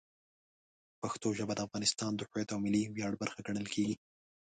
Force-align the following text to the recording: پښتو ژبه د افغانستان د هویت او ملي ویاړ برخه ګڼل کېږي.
پښتو 1.01 1.27
ژبه 1.37 1.53
د 1.55 1.59
افغانستان 1.67 2.11
د 2.15 2.21
هویت 2.29 2.49
او 2.51 2.59
ملي 2.65 2.81
ویاړ 2.95 3.13
برخه 3.21 3.39
ګڼل 3.47 3.67
کېږي. 3.73 3.95